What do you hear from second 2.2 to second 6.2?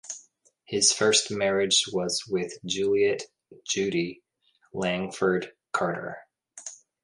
with Juliet "Judy" Langford Carter.